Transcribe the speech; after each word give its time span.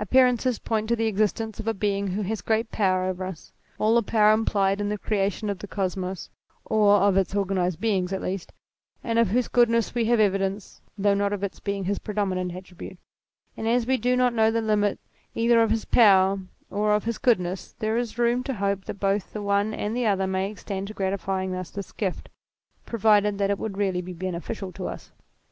Appearances 0.00 0.58
point 0.58 0.88
to 0.88 0.96
the 0.96 1.06
existence 1.06 1.60
of 1.60 1.68
a 1.68 1.72
Being 1.72 2.08
who 2.08 2.22
has 2.22 2.42
great 2.42 2.72
power 2.72 3.04
over 3.04 3.24
us 3.24 3.52
all 3.78 3.94
the 3.94 4.02
power 4.02 4.32
implied 4.32 4.80
in 4.80 4.88
the 4.88 4.98
creation 4.98 5.48
of 5.48 5.60
the 5.60 5.68
Kosmos, 5.68 6.28
or 6.64 6.94
of 6.96 7.16
its 7.16 7.36
organized 7.36 7.80
beings 7.80 8.12
at 8.12 8.20
least 8.20 8.52
and 9.04 9.16
of 9.16 9.28
whose 9.28 9.46
goodness 9.46 9.94
we 9.94 10.06
have 10.06 10.18
evidence 10.18 10.80
though 10.98 11.14
not 11.14 11.32
of 11.32 11.44
its 11.44 11.60
being 11.60 11.84
his 11.84 12.00
predominant 12.00 12.52
attribute: 12.52 12.98
and 13.56 13.68
as 13.68 13.86
we 13.86 13.96
do 13.96 14.16
not 14.16 14.34
know 14.34 14.50
the 14.50 14.60
limits 14.60 15.06
either 15.36 15.62
of 15.62 15.70
his 15.70 15.84
power 15.84 16.40
or 16.68 16.92
of 16.92 17.04
his 17.04 17.18
goodness, 17.18 17.76
there 17.78 17.96
is 17.96 18.18
room 18.18 18.42
to 18.42 18.54
hope 18.54 18.86
that 18.86 18.98
both 18.98 19.32
the 19.32 19.40
one 19.42 19.72
and 19.72 19.96
the 19.96 20.04
other 20.04 20.26
may 20.26 20.50
extend 20.50 20.88
to 20.88 20.94
granting 20.94 21.54
us 21.54 21.70
this 21.70 21.92
gift 21.92 22.28
provided 22.86 23.38
that 23.38 23.50
it 23.50 23.58
would 23.60 23.78
really 23.78 24.00
be 24.02 24.12
beneficial 24.12 24.72
to 24.72 24.88
us. 24.88 25.12